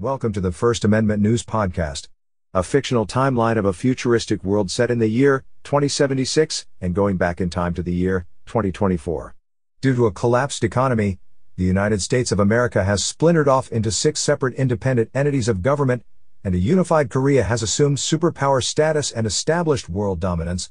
[0.00, 2.08] Welcome to the First Amendment News Podcast,
[2.54, 7.38] a fictional timeline of a futuristic world set in the year 2076 and going back
[7.38, 9.34] in time to the year 2024.
[9.82, 11.18] Due to a collapsed economy,
[11.56, 16.02] the United States of America has splintered off into six separate independent entities of government,
[16.42, 20.70] and a unified Korea has assumed superpower status and established world dominance.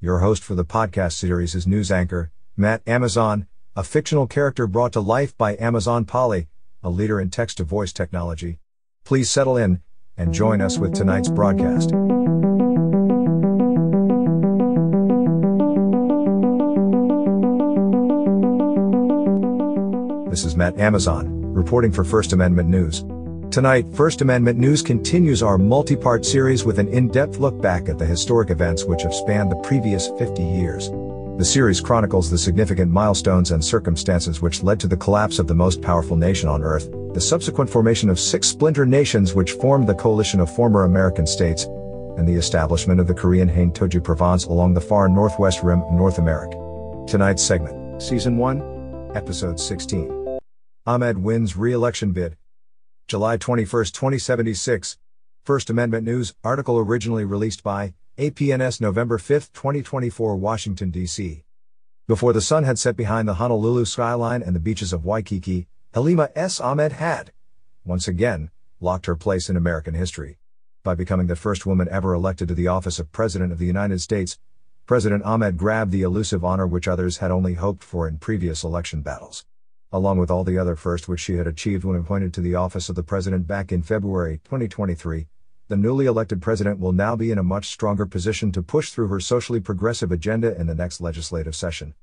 [0.00, 3.46] Your host for the podcast series is news anchor, Matt Amazon,
[3.76, 6.48] a fictional character brought to life by Amazon Polly,
[6.86, 8.60] a leader in text to voice technology.
[9.04, 9.82] Please settle in
[10.16, 11.90] and join us with tonight's broadcast.
[20.30, 23.04] This is Matt Amazon, reporting for First Amendment News.
[23.50, 27.88] Tonight, First Amendment News continues our multi part series with an in depth look back
[27.88, 30.88] at the historic events which have spanned the previous 50 years.
[31.38, 35.54] The series chronicles the significant milestones and circumstances which led to the collapse of the
[35.54, 39.94] most powerful nation on earth, the subsequent formation of six splinter nations which formed the
[39.94, 41.64] coalition of former American states,
[42.16, 45.92] and the establishment of the Korean Haine Toju Province along the far northwest rim of
[45.92, 46.56] North America.
[47.06, 50.38] Tonight's segment, Season 1, Episode 16.
[50.86, 52.38] Ahmed wins re-election bid.
[53.08, 54.96] July 21, 2076.
[55.44, 61.44] First Amendment News, article originally released by APNS November 5, 2024 Washington, D.C.
[62.08, 66.30] Before the sun had set behind the Honolulu skyline and the beaches of Waikiki, Halima
[66.34, 66.58] S.
[66.58, 67.32] Ahmed had,
[67.84, 68.50] once again,
[68.80, 70.38] locked her place in American history.
[70.82, 74.00] By becoming the first woman ever elected to the office of President of the United
[74.00, 74.38] States,
[74.86, 79.02] President Ahmed grabbed the elusive honor which others had only hoped for in previous election
[79.02, 79.44] battles.
[79.92, 82.88] Along with all the other firsts which she had achieved when appointed to the office
[82.88, 85.26] of the President back in February 2023,
[85.68, 89.08] the newly elected president will now be in a much stronger position to push through
[89.08, 91.94] her socially progressive agenda in the next legislative session.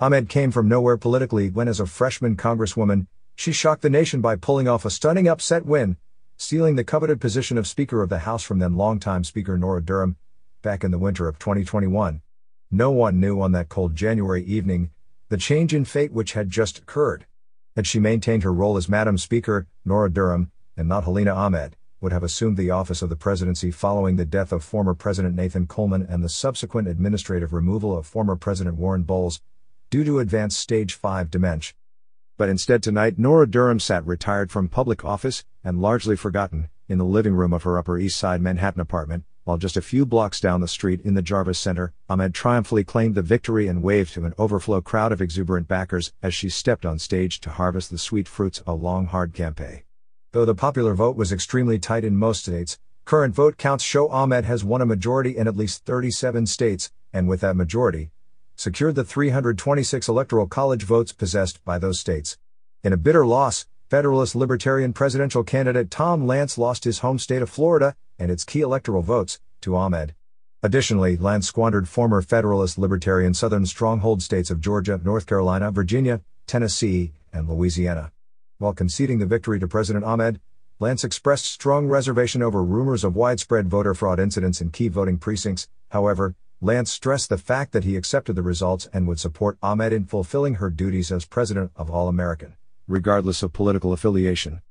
[0.00, 4.36] Ahmed came from nowhere politically when, as a freshman congresswoman, she shocked the nation by
[4.36, 5.98] pulling off a stunning upset win,
[6.36, 10.16] stealing the coveted position of Speaker of the House from then longtime Speaker Nora Durham,
[10.62, 12.22] back in the winter of 2021.
[12.70, 14.90] No one knew on that cold January evening
[15.28, 17.26] the change in fate which had just occurred.
[17.76, 22.12] Had she maintained her role as Madam Speaker, Nora Durham, and not Halima Ahmed, would
[22.12, 26.06] have assumed the office of the presidency following the death of former President Nathan Coleman
[26.06, 29.40] and the subsequent administrative removal of former President Warren Bowles,
[29.88, 31.72] due to advanced stage 5 dementia.
[32.36, 37.06] But instead tonight Nora Durham sat retired from public office, and largely forgotten, in the
[37.06, 40.60] living room of her Upper East Side Manhattan apartment, while just a few blocks down
[40.60, 44.34] the street in the Javits Center, Ahmed triumphantly claimed the victory and waved to an
[44.36, 48.58] overflow crowd of exuberant backers as she stepped on stage to harvest the sweet fruits
[48.58, 49.84] of a long hard campaign.
[50.34, 54.44] Though the popular vote was extremely tight in most states, current vote counts show Ahmed
[54.46, 58.10] has won a majority in at least 37 states, and with that majority,
[58.56, 62.36] secured the 326 electoral college votes possessed by those states.
[62.82, 67.48] In a bitter loss, Federalist Libertarian presidential candidate Tom Lance lost his home state of
[67.48, 70.16] Florida and its key electoral votes to Ahmed.
[70.64, 77.12] Additionally, Lance squandered former Federalist Libertarian Southern stronghold states of Georgia, North Carolina, Virginia, Tennessee,
[77.32, 78.10] and Louisiana.
[78.58, 80.40] While conceding the victory to President Ahmed,
[80.78, 85.68] Lance expressed strong reservation over rumors of widespread voter fraud incidents in key voting precincts.
[85.90, 90.04] However, Lance stressed the fact that he accepted the results and would support Ahmed in
[90.04, 92.54] fulfilling her duties as President of All American,
[92.86, 94.62] regardless of political affiliation.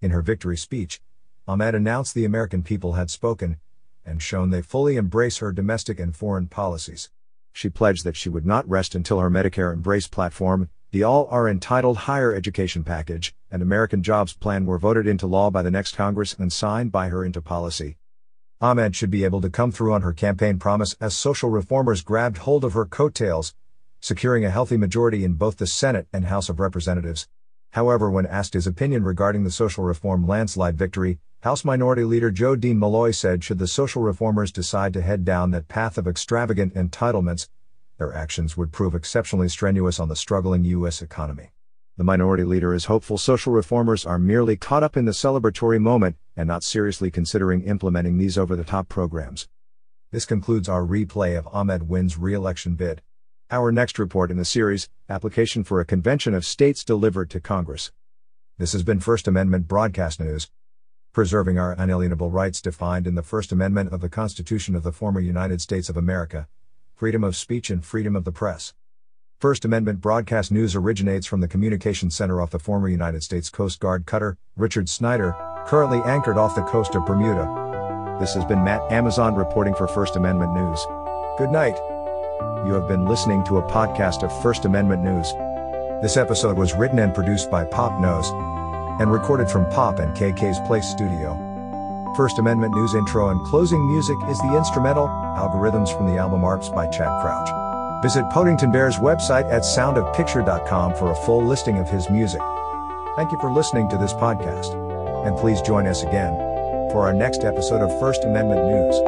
[0.00, 1.00] In her victory speech,
[1.46, 3.58] Ahmed announced the American people had spoken
[4.06, 7.10] and shown they fully embrace her domestic and foreign policies.
[7.52, 11.46] She pledged that she would not rest until her Medicare Embrace platform, the All Are
[11.46, 15.94] Entitled Higher Education Package, and American Jobs Plan were voted into law by the next
[15.94, 17.98] Congress and signed by her into policy.
[18.62, 22.38] Ahmed should be able to come through on her campaign promise as social reformers grabbed
[22.38, 23.54] hold of her coattails,
[24.00, 27.28] securing a healthy majority in both the Senate and House of Representatives.
[27.72, 32.56] However, when asked his opinion regarding the social reform landslide victory, House Minority Leader Joe
[32.56, 36.74] Dean Malloy said should the social reformers decide to head down that path of extravagant
[36.74, 37.46] entitlements,
[37.98, 41.02] their actions would prove exceptionally strenuous on the struggling U.S.
[41.02, 41.50] economy.
[41.96, 46.16] The minority leader is hopeful social reformers are merely caught up in the celebratory moment
[46.36, 49.48] and not seriously considering implementing these over the top programs.
[50.12, 53.02] This concludes our replay of Ahmed Win's re election bid.
[53.50, 57.90] Our next report in the series Application for a Convention of States delivered to Congress.
[58.58, 60.48] This has been First Amendment Broadcast News.
[61.12, 65.18] Preserving our unalienable rights defined in the First Amendment of the Constitution of the former
[65.18, 66.46] United States of America
[66.98, 68.74] freedom of speech and freedom of the press.
[69.38, 73.78] First Amendment broadcast news originates from the Communications Center off the former United States Coast
[73.78, 75.32] Guard cutter, Richard Snyder,
[75.64, 78.16] currently anchored off the coast of Bermuda.
[78.18, 80.84] This has been Matt Amazon reporting for First Amendment News.
[81.38, 81.76] Good night.
[82.66, 85.32] You have been listening to a podcast of First Amendment News.
[86.02, 88.28] This episode was written and produced by Pop Nose.
[89.00, 91.47] and recorded from Pop and KK's Place Studio.
[92.18, 95.06] First Amendment News intro and closing music is the instrumental
[95.36, 97.48] Algorithms from the album Arps by Chad Crouch.
[98.02, 102.40] Visit Podington Bear's website at soundofpicture.com for a full listing of his music.
[103.14, 104.74] Thank you for listening to this podcast.
[105.28, 106.34] And please join us again
[106.90, 108.98] for our next episode of First Amendment News.